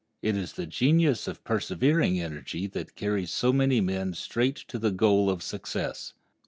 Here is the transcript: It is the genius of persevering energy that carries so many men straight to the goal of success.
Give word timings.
It 0.23 0.35
is 0.35 0.53
the 0.53 0.65
genius 0.65 1.27
of 1.27 1.43
persevering 1.43 2.19
energy 2.19 2.65
that 2.65 2.95
carries 2.95 3.29
so 3.29 3.53
many 3.53 3.81
men 3.81 4.15
straight 4.15 4.55
to 4.69 4.79
the 4.79 4.89
goal 4.89 5.29
of 5.29 5.43
success. 5.43 6.15